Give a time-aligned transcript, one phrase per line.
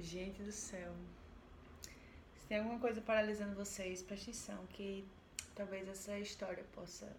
[0.00, 0.92] Gente do céu.
[2.36, 5.04] Se tem alguma coisa paralisando vocês, preste atenção que
[5.54, 7.14] talvez essa história possa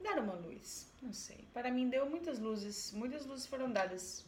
[0.00, 0.90] dar uma luz.
[1.00, 1.46] Não sei.
[1.52, 4.24] Para mim deu muitas luzes, muitas luzes foram dadas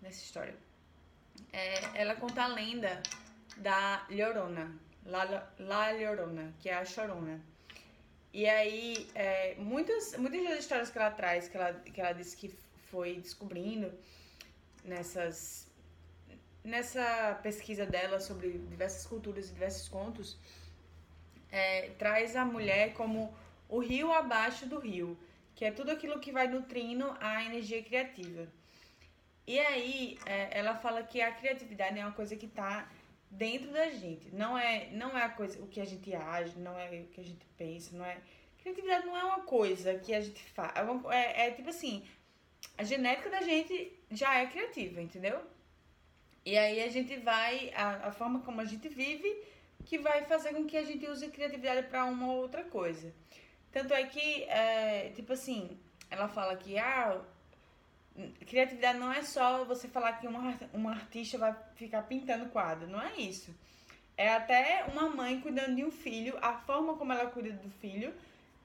[0.00, 0.54] nessa história.
[1.52, 3.02] É, ela conta a lenda
[3.56, 4.72] da Llorona,
[5.04, 7.40] La, La Llorona, que é a Chorona.
[8.32, 12.36] E aí, é, muitas, muitas das histórias que ela traz, que ela, que ela disse
[12.36, 12.48] que
[12.90, 13.92] foi descobrindo
[14.84, 15.68] nessas
[16.64, 20.38] nessa pesquisa dela sobre diversas culturas e diversos contos,
[21.52, 23.32] é, traz a mulher como
[23.68, 25.16] o rio abaixo do rio,
[25.54, 28.48] que é tudo aquilo que vai nutrindo a energia criativa.
[29.46, 32.90] E aí é, ela fala que a criatividade é uma coisa que está
[33.30, 36.78] dentro da gente, não é não é a coisa o que a gente age, não
[36.78, 38.16] é o que a gente pensa, não é
[38.58, 40.72] criatividade não é uma coisa que a gente faz,
[41.10, 42.06] é, é, é tipo assim
[42.78, 45.42] a genética da gente já é criativa, entendeu?
[46.44, 49.34] E aí a gente vai, a, a forma como a gente vive,
[49.84, 53.12] que vai fazer com que a gente use criatividade para uma ou outra coisa.
[53.72, 55.78] Tanto é que, é, tipo assim,
[56.10, 57.20] ela fala que ah,
[58.46, 63.00] criatividade não é só você falar que uma, uma artista vai ficar pintando quadro, não
[63.00, 63.54] é isso.
[64.16, 68.14] É até uma mãe cuidando de um filho, a forma como ela cuida do filho,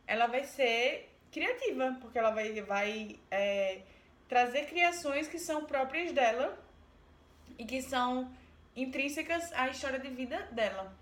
[0.06, 3.82] ela vai ser criativa, porque ela vai, vai é,
[4.28, 6.58] trazer criações que são próprias dela
[7.60, 8.32] e que são
[8.76, 10.96] intrínsecas à história de vida dela,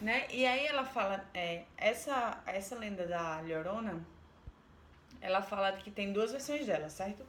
[0.00, 0.26] né?
[0.30, 4.00] E aí ela fala, é, essa essa lenda da Llorona,
[5.20, 7.26] ela fala que tem duas versões dela, certo?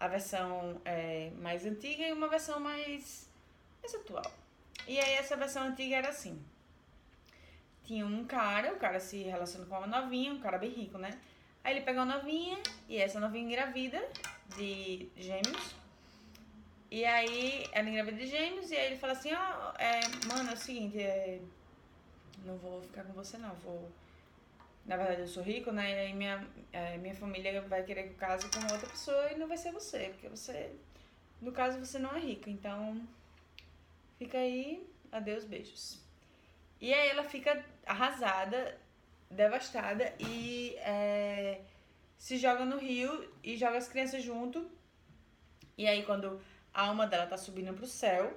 [0.00, 3.30] A versão é, mais antiga e uma versão mais,
[3.80, 4.32] mais atual.
[4.88, 6.42] E aí essa versão antiga era assim.
[7.84, 11.20] Tinha um cara, o cara se relaciona com uma novinha, um cara bem rico, né?
[11.62, 14.02] Aí ele pega uma novinha e essa novinha engravida
[14.56, 15.81] de gêmeos.
[16.92, 20.50] E aí ela engravida de gêmeos e aí ele fala assim, ó, oh, é, mano,
[20.50, 21.40] é o seguinte, é,
[22.44, 23.90] não vou ficar com você não, vou.
[24.84, 25.90] Na verdade eu sou rico, né?
[25.90, 29.38] E aí minha, é, minha família vai querer que eu case com outra pessoa e
[29.38, 30.70] não vai ser você, porque você.
[31.40, 33.00] No caso você não é rico, então
[34.18, 35.98] fica aí, adeus, beijos.
[36.78, 38.78] E aí ela fica arrasada,
[39.30, 41.62] devastada e é,
[42.18, 44.70] se joga no rio e joga as crianças junto.
[45.78, 46.38] E aí quando
[46.72, 48.36] a alma dela tá subindo pro céu.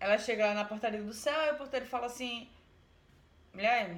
[0.00, 2.48] Ela chega lá na portaria do céu e o porteiro fala assim:
[3.52, 3.96] Mulher,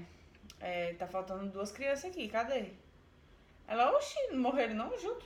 [0.61, 2.73] é, tá faltando duas crianças aqui, cadê?
[3.67, 5.25] Ela, oxi, morreram não junto?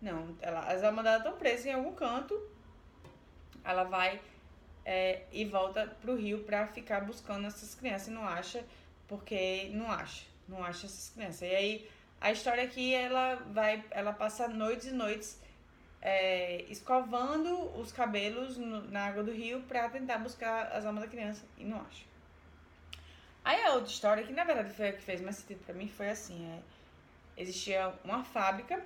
[0.00, 2.50] Não, ela, as almas dela estão presas em algum canto.
[3.64, 4.20] Ela vai
[4.84, 8.64] é, e volta pro rio pra ficar buscando essas crianças e não acha,
[9.08, 11.42] porque não acha, não acha essas crianças.
[11.42, 15.40] E aí a história aqui, ela vai, ela passa noites e noites
[16.06, 21.10] é, escovando os cabelos no, na água do rio para tentar buscar as almas da
[21.10, 22.06] criança e não acho.
[23.44, 25.88] Aí a outra história, que na verdade foi a que fez mais sentido para mim,
[25.88, 26.60] foi assim: é,
[27.36, 28.80] existia uma fábrica,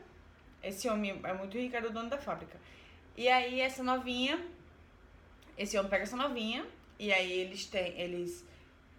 [0.63, 2.59] esse homem é muito rico, era o dono da fábrica.
[3.15, 4.43] E aí essa novinha,
[5.59, 6.67] esse homem pega essa novinha,
[6.99, 8.47] e aí eles têm, eles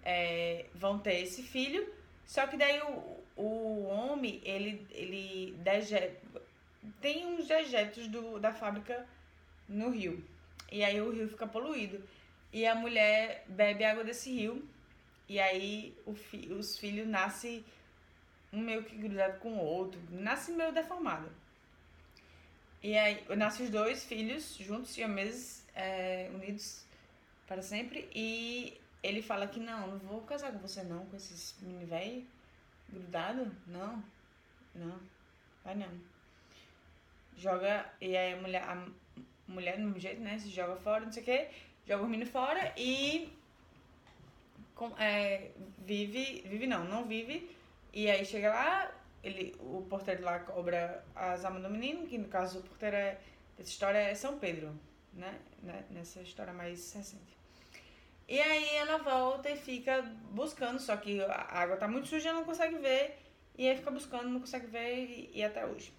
[0.03, 1.91] é, vão ter esse filho,
[2.23, 5.55] só que daí o, o homem, ele, ele
[6.99, 9.05] tem uns dejetos do, da fábrica
[9.67, 10.23] no rio.
[10.71, 12.03] E aí o rio fica poluído.
[12.51, 14.67] E a mulher bebe água desse rio.
[15.27, 15.95] E aí
[16.29, 17.63] fi, os filhos nascem
[18.51, 20.01] um meio que grudado com o outro.
[20.09, 21.29] Nasce meio deformado.
[22.83, 26.83] E aí nascem os dois filhos juntos, e meses é, unidos
[27.47, 28.09] para sempre.
[28.13, 32.25] E ele fala que não, não vou casar com você não, com esses mini velho
[32.89, 33.55] grudado.
[33.67, 34.03] Não,
[34.75, 34.99] não,
[35.63, 36.10] vai não
[37.41, 37.85] joga.
[37.99, 38.87] E aí a mulher, a
[39.47, 40.37] mulher do mesmo jeito, né?
[40.37, 41.47] Se joga fora, não sei o que,
[41.85, 43.31] joga o menino fora e.
[44.75, 46.43] Com, é, vive.
[46.45, 47.49] Vive não, não vive.
[47.93, 48.91] E aí chega lá,
[49.23, 53.19] ele, o porteiro lá cobra as almas do menino, que no caso o porteiro é,
[53.57, 54.73] dessa história é São Pedro,
[55.13, 55.39] né?
[55.61, 55.83] né?
[55.89, 57.37] Nessa história mais recente.
[58.29, 60.01] E aí ela volta e fica
[60.31, 63.19] buscando, só que a água tá muito suja, não consegue ver.
[63.57, 65.91] E aí fica buscando, não consegue ver e, e até hoje.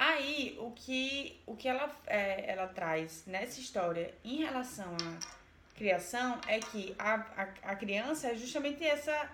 [0.00, 6.40] Aí, o que, o que ela, é, ela traz nessa história em relação à criação
[6.48, 7.42] é que a, a,
[7.72, 9.30] a criança é justamente essa.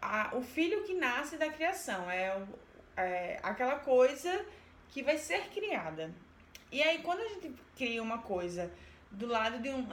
[0.00, 2.10] A, o filho que nasce da criação.
[2.10, 2.36] É,
[2.96, 4.44] é aquela coisa
[4.88, 6.12] que vai ser criada.
[6.72, 8.72] E aí, quando a gente cria uma coisa
[9.08, 9.86] do lado de um.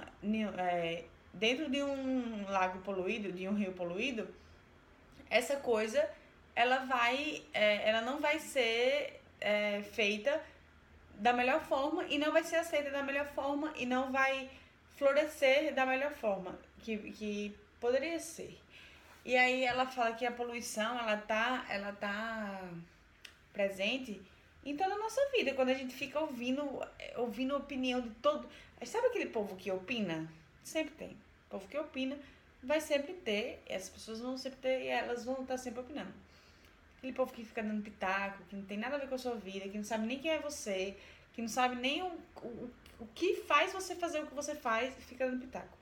[0.57, 4.27] É, dentro de um lago poluído, de um rio poluído,
[5.29, 6.09] essa coisa
[6.55, 7.43] ela vai.
[7.53, 10.41] É, ela não vai ser é, feita
[11.15, 14.49] da melhor forma e não vai ser aceita da melhor forma e não vai
[14.95, 18.59] florescer da melhor forma que, que poderia ser.
[19.25, 22.61] E aí ela fala que a poluição, ela tá, ela tá
[23.53, 24.21] presente
[24.65, 26.63] em toda a nossa vida, quando a gente fica ouvindo,
[27.15, 28.49] ouvindo a opinião de todo.
[28.83, 30.31] Sabe aquele povo que opina?
[30.63, 31.09] Sempre tem.
[31.47, 32.17] O povo que opina
[32.61, 36.13] vai sempre ter, essas pessoas vão sempre ter e elas vão estar sempre opinando.
[36.99, 39.35] Aquele povo que fica dando pitaco, que não tem nada a ver com a sua
[39.35, 40.97] vida, que não sabe nem quem é você,
[41.33, 42.11] que não sabe nem o,
[42.43, 42.69] o,
[42.99, 45.77] o que faz você fazer o que você faz e fica dando pitaco.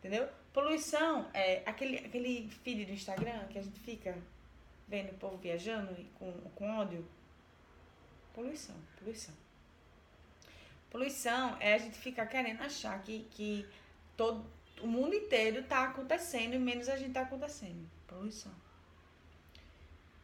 [0.00, 0.28] Entendeu?
[0.52, 4.18] Poluição é aquele, aquele feed do Instagram que a gente fica
[4.88, 7.06] vendo o povo viajando com, com ódio.
[8.34, 9.34] Poluição, poluição.
[10.90, 13.64] Poluição é a gente ficar querendo achar que, que
[14.16, 14.44] todo,
[14.80, 17.88] o mundo inteiro está acontecendo e menos a gente está acontecendo.
[18.08, 18.52] Poluição.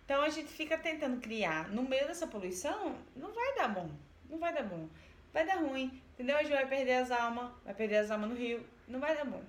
[0.05, 3.91] Então a gente fica tentando criar no meio dessa poluição, não vai dar bom.
[4.29, 4.89] Não vai dar bom.
[5.33, 6.37] Vai dar ruim, entendeu?
[6.37, 9.25] A gente vai perder as almas, vai perder as almas no rio, não vai dar
[9.25, 9.43] bom.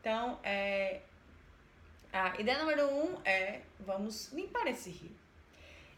[0.00, 1.00] Então, é,
[2.12, 5.10] a ideia número um é vamos limpar esse rio.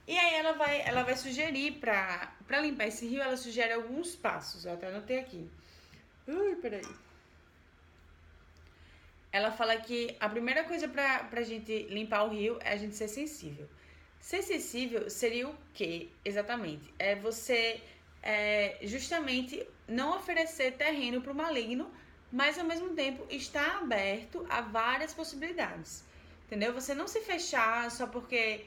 [0.06, 4.64] E aí ela vai, ela vai sugerir para limpar esse rio, ela sugere alguns passos.
[4.64, 5.50] Eu até anotei aqui.
[6.28, 6.84] Ui, peraí.
[9.34, 12.94] Ela fala que a primeira coisa para a gente limpar o rio é a gente
[12.94, 13.68] ser sensível.
[14.20, 16.94] Ser sensível seria o quê, exatamente?
[17.00, 17.82] É você
[18.22, 21.90] é, justamente não oferecer terreno para o maligno,
[22.30, 26.04] mas ao mesmo tempo estar aberto a várias possibilidades.
[26.46, 26.72] Entendeu?
[26.72, 28.64] Você não se fechar só porque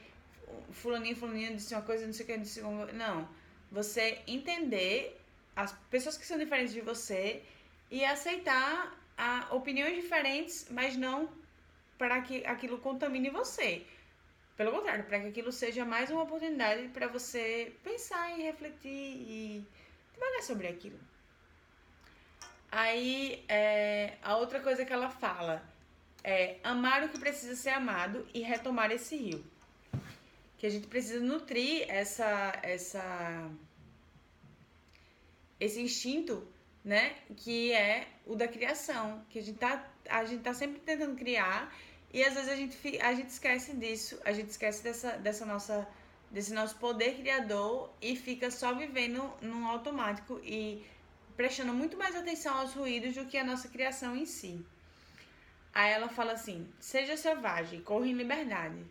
[0.70, 2.92] fulaninho, fulaninho disse uma coisa, não sei o que, disse uma...
[2.92, 3.26] Não.
[3.72, 5.18] Você entender
[5.56, 7.42] as pessoas que são diferentes de você
[7.90, 11.28] e aceitar a opiniões diferentes, mas não
[11.98, 13.84] para que aquilo contamine você.
[14.56, 19.66] Pelo contrário, para que aquilo seja mais uma oportunidade para você pensar e refletir e
[20.14, 20.98] trabalhar sobre aquilo.
[22.70, 25.62] Aí, é, a outra coisa que ela fala
[26.22, 29.44] é amar o que precisa ser amado e retomar esse rio.
[30.58, 33.50] Que a gente precisa nutrir essa, essa,
[35.58, 36.46] esse instinto
[36.84, 37.14] né?
[37.36, 41.72] Que é o da criação, que a gente tá, a gente tá sempre tentando criar
[42.12, 45.86] e às vezes a gente, a gente esquece disso, a gente esquece dessa, dessa nossa,
[46.30, 50.84] desse nosso poder criador e fica só vivendo num automático e
[51.36, 54.64] prestando muito mais atenção aos ruídos do que a nossa criação em si.
[55.72, 58.82] Aí ela fala assim: seja selvagem, corra em liberdade.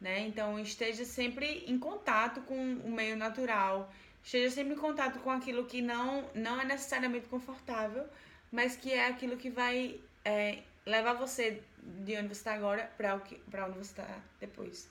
[0.00, 0.20] Né?
[0.20, 3.92] Então esteja sempre em contato com o meio natural,
[4.28, 8.06] esteja sempre em contato com aquilo que não, não é necessariamente confortável,
[8.52, 13.14] mas que é aquilo que vai é, levar você de onde você está agora para
[13.14, 14.86] onde você está depois.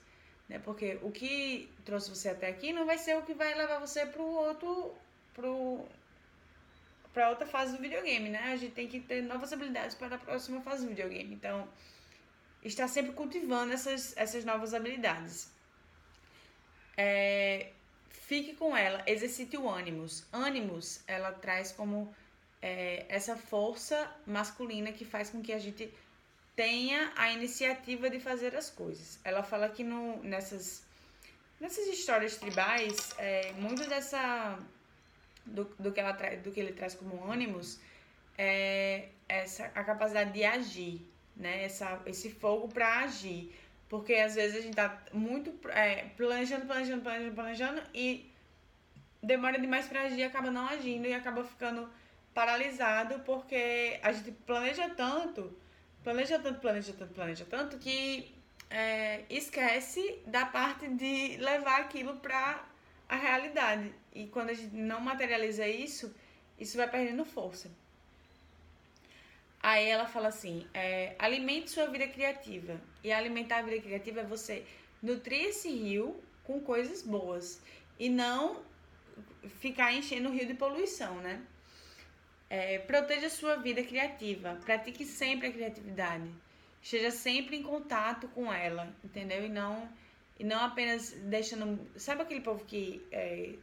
[0.48, 0.58] Né?
[0.58, 4.04] Porque o que trouxe você até aqui não vai ser o que vai levar você
[4.06, 4.92] para o outro.
[5.32, 5.86] Pro,
[7.14, 8.52] para outra fase do videogame, né?
[8.52, 11.32] A gente tem que ter novas habilidades para a próxima fase do videogame.
[11.32, 11.68] Então,
[12.64, 15.48] está sempre cultivando essas, essas novas habilidades.
[16.96, 17.70] É,
[18.28, 20.22] Fique com ela, exercite o ânimos.
[20.30, 22.14] Ânimos, ela traz como
[22.60, 23.96] é, essa força
[24.26, 25.90] masculina que faz com que a gente
[26.54, 29.18] tenha a iniciativa de fazer as coisas.
[29.24, 30.84] Ela fala que no, nessas,
[31.58, 34.58] nessas histórias tribais, é, muito dessa
[35.46, 37.80] do, do, que ela do que ele traz como ânimos
[38.36, 41.00] é essa, a capacidade de agir,
[41.34, 41.64] né?
[41.64, 43.54] Essa, esse fogo para agir.
[43.88, 48.30] Porque às vezes a gente tá muito é, planejando, planejando, planejando, planejando e
[49.22, 51.88] demora demais para agir, acaba não agindo e acaba ficando
[52.34, 55.56] paralisado porque a gente planeja tanto,
[56.04, 58.34] planeja tanto, planeja tanto, planeja tanto que
[58.70, 62.64] é, esquece da parte de levar aquilo para
[63.08, 63.92] a realidade.
[64.14, 66.14] E quando a gente não materializa isso,
[66.58, 67.70] isso vai perdendo força.
[69.62, 72.80] Aí ela fala assim: é, alimente sua vida criativa.
[73.02, 74.64] E alimentar a vida criativa é você
[75.02, 77.60] nutrir esse rio com coisas boas
[77.98, 78.62] e não
[79.60, 81.42] ficar enchendo o rio de poluição, né?
[82.50, 86.30] É, proteja sua vida criativa, pratique sempre a criatividade,
[86.82, 89.44] esteja sempre em contato com ela, entendeu?
[89.44, 89.88] E não
[90.38, 91.78] e não apenas deixando.
[91.96, 93.04] Sabe aquele povo que.
[93.10, 93.54] É,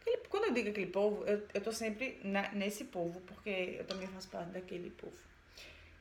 [0.00, 3.84] aquele, quando eu digo aquele povo, eu, eu tô sempre na, nesse povo, porque eu
[3.84, 5.16] também faço parte daquele povo.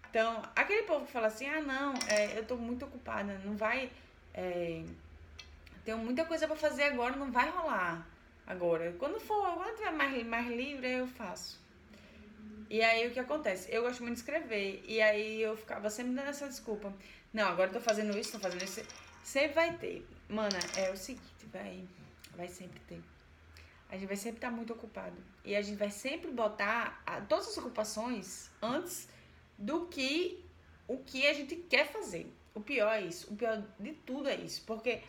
[0.09, 3.91] Então, aquele povo que fala assim, ah, não, é, eu tô muito ocupada, não vai.
[4.33, 4.83] É,
[5.85, 8.05] tenho muita coisa para fazer agora, não vai rolar
[8.45, 8.95] agora.
[8.97, 11.59] Quando for, quando tiver mais, mais livre, eu faço.
[12.69, 13.71] E aí o que acontece?
[13.71, 14.83] Eu gosto muito de escrever.
[14.87, 16.91] E aí eu ficava sempre dando essa desculpa.
[17.31, 18.81] Não, agora eu tô fazendo isso, tô fazendo isso.
[19.23, 20.07] Sempre vai ter.
[20.27, 21.83] Mana, é o seguinte, vai.
[22.35, 23.01] Vai sempre ter.
[23.89, 25.15] a gente vai sempre estar muito ocupado.
[25.43, 29.07] E a gente vai sempre botar a, todas as ocupações antes
[29.59, 30.43] do que
[30.87, 32.33] o que a gente quer fazer.
[32.55, 33.31] O pior é isso.
[33.31, 34.63] O pior de tudo é isso.
[34.65, 35.03] Porque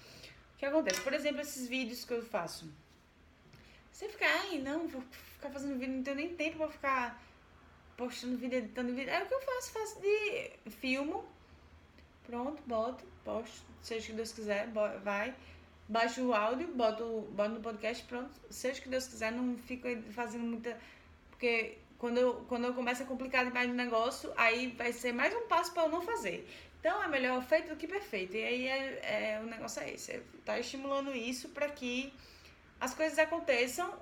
[0.55, 1.01] o que acontece?
[1.01, 2.71] Por exemplo, esses vídeos que eu faço.
[3.91, 5.03] Você fica, ai, não, vou
[5.35, 7.23] ficar fazendo vídeo, não tenho nem tempo pra ficar
[7.97, 9.11] postando vídeo, editando vídeo.
[9.11, 11.25] É o que eu faço, faço de filmo,
[12.27, 14.69] pronto, boto, posto, seja o que Deus quiser,
[15.03, 15.35] vai,
[15.87, 19.87] baixo o áudio, boto, boto no podcast, pronto, seja o que Deus quiser, não fico
[20.13, 20.81] fazendo muita.
[21.31, 25.35] Porque quando eu, quando eu começo a complicar demais o negócio, aí vai ser mais
[25.35, 26.49] um passo para eu não fazer.
[26.81, 28.35] Então é melhor feito do que perfeito.
[28.35, 32.11] E aí é, é o negócio é esse, é tá estimulando isso para que
[32.81, 33.95] as coisas aconteçam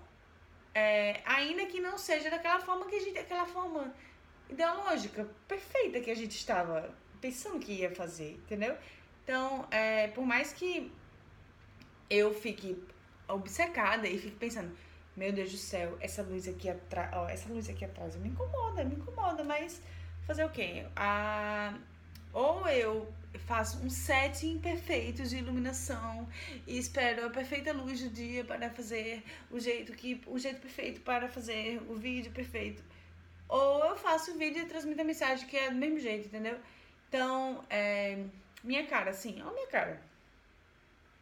[0.73, 3.93] é, ainda que não seja daquela forma que a gente, aquela forma
[4.49, 8.77] ideológica perfeita que a gente estava pensando que ia fazer, entendeu?
[9.25, 10.93] Então, é, por mais que
[12.09, 12.81] eu fique
[13.27, 14.73] obcecada e fique pensando,
[15.19, 18.95] meu Deus do céu, essa luz aqui atrás, essa luz aqui atrás me incomoda, me
[18.95, 19.83] incomoda, mas
[20.25, 20.87] fazer o quê?
[20.95, 21.77] A,
[22.33, 26.29] ou eu faço um setting perfeito de iluminação
[26.69, 31.01] e espero a perfeita luz do dia para fazer o jeito que o jeito perfeito
[31.01, 32.81] para fazer o vídeo perfeito.
[33.49, 36.59] Ou eu faço o vídeo e transmito a mensagem que é do mesmo jeito, entendeu?
[37.09, 38.23] Então, é,
[38.63, 40.01] minha cara, assim, ó, minha cara.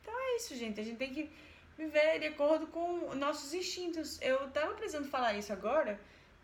[0.02, 0.80] Então é isso, gente.
[0.80, 1.30] A gente tem que
[1.76, 4.21] viver de acordo com nossos instintos.
[4.21, 6.00] Eu tava precisando falar isso agora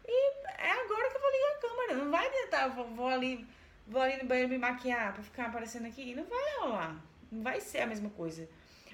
[0.07, 2.05] e é agora que eu vou ligar a câmera.
[2.05, 3.47] Não vai adiantar, eu vou, vou ali
[3.87, 6.15] vou ali no banheiro me maquiar pra ficar aparecendo aqui.
[6.15, 7.03] Não vai rolar.
[7.31, 8.49] Não vai ser a mesma coisa.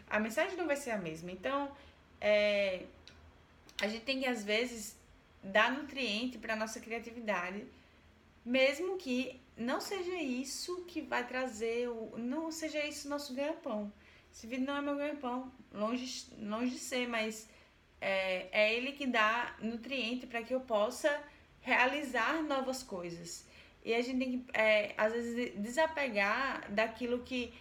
[0.09, 1.31] A mensagem não vai ser a mesma.
[1.31, 1.71] Então,
[2.21, 2.85] é,
[3.81, 4.97] a gente tem que, às vezes,
[5.43, 7.67] dar nutriente para nossa criatividade,
[8.45, 13.93] mesmo que não seja isso que vai trazer, o, não seja isso nosso ganha-pão.
[14.33, 17.49] Esse vídeo não é meu ganha-pão, longe, longe de ser, mas
[18.01, 21.23] é, é ele que dá nutriente para que eu possa
[21.61, 23.47] realizar novas coisas.
[23.85, 27.53] E a gente tem que, é, às vezes, desapegar daquilo que.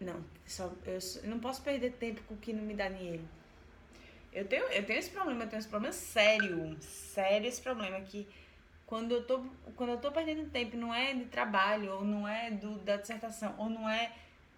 [0.00, 3.26] Não, só, eu não posso perder tempo com o que não me dá dinheiro.
[4.32, 6.76] Eu tenho, eu tenho esse problema, eu tenho esse problema sério.
[6.80, 8.28] Sério esse problema que
[8.86, 9.44] quando eu tô,
[9.74, 13.54] quando eu tô perdendo tempo, não é de trabalho, ou não é do, da dissertação,
[13.58, 14.12] ou não é.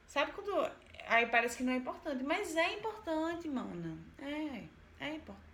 [0.07, 0.71] Sabe quando.
[1.09, 3.97] Aí parece que não é importante, mas é importante, mana.
[4.21, 4.65] É,
[5.00, 5.49] é importante.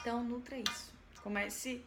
[0.00, 0.92] Então, nutra isso.
[1.22, 1.82] Comece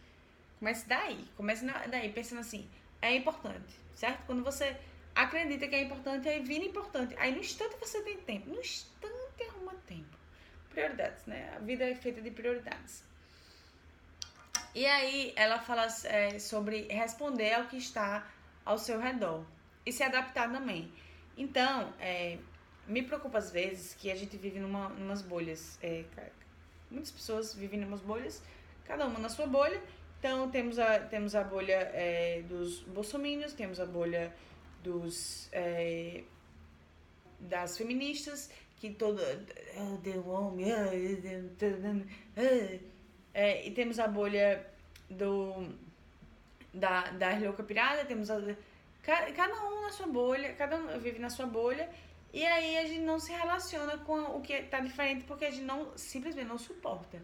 [0.62, 2.70] Comece daí, comece daí, pensando assim,
[3.02, 4.28] é importante, certo?
[4.28, 4.78] Quando você
[5.16, 7.16] acredita que é importante, aí vira importante.
[7.18, 10.16] Aí no instante você tem tempo, no instante arruma tempo.
[10.70, 11.52] Prioridades, né?
[11.56, 13.04] A vida é feita de prioridades.
[14.76, 18.30] E aí ela fala é, sobre responder ao que está
[18.64, 19.44] ao seu redor
[19.84, 20.94] e se adaptar também.
[21.38, 22.38] Então, é,
[22.88, 25.78] me preocupa às vezes que a gente vive numa, numas bolhas.
[25.82, 26.04] É,
[26.90, 28.44] muitas pessoas vivem numas bolhas,
[28.86, 29.82] cada uma na sua bolha,
[30.22, 34.32] então, temos a, temos a bolha é, dos bolsominions, temos a bolha
[34.84, 36.22] dos é,
[37.40, 39.20] das feministas, que todo...
[40.04, 40.62] The woman,
[43.34, 44.64] é, e temos a bolha
[45.10, 45.70] do
[46.72, 48.40] da, da louca pirada, temos a,
[49.02, 51.90] cada, um na sua bolha, cada um vive na sua bolha,
[52.34, 55.64] e aí a gente não se relaciona com o que está diferente porque a gente
[55.64, 57.22] não simplesmente não suporta.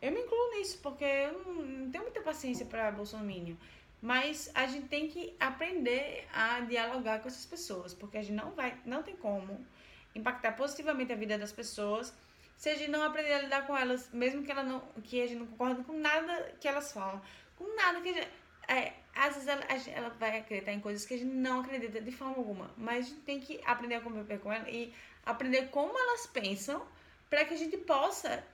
[0.00, 3.56] Eu me incluo nisso, porque eu não, não tenho muita paciência para Bolsonaro.
[4.00, 8.52] Mas a gente tem que aprender a dialogar com essas pessoas, porque a gente não
[8.52, 9.66] vai, não tem como
[10.14, 12.14] impactar positivamente a vida das pessoas
[12.56, 15.26] se a gente não aprender a lidar com elas, mesmo que ela não, que a
[15.26, 17.20] gente não concorda com nada que elas falam,
[17.56, 18.28] com nada que a gente,
[18.68, 22.12] é, às vezes ela, ela vai acreditar em coisas que a gente não acredita de
[22.12, 24.92] forma alguma, mas a gente tem que aprender a conviver com ela e
[25.24, 26.86] aprender como elas pensam
[27.28, 28.44] para que a gente possa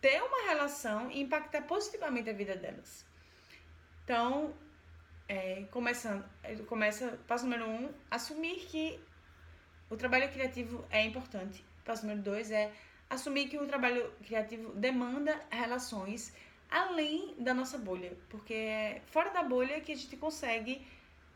[0.00, 3.04] ter uma relação e impactar positivamente a vida delas.
[4.04, 4.54] Então,
[5.28, 8.98] é, começando, é, começa, passo número um, assumir que
[9.88, 11.64] o trabalho criativo é importante.
[11.84, 12.72] Passo número dois é
[13.08, 16.32] assumir que o trabalho criativo demanda relações
[16.70, 20.86] além da nossa bolha, porque é fora da bolha que a gente consegue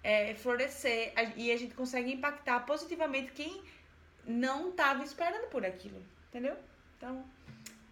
[0.02, 3.62] é, florescer e a gente consegue impactar positivamente quem
[4.26, 6.56] não estava esperando por aquilo, entendeu?
[6.96, 7.24] Então,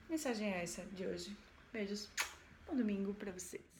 [0.08, 1.36] mensagem é essa de hoje.
[1.72, 2.08] Beijos.
[2.66, 3.71] Bom domingo para você.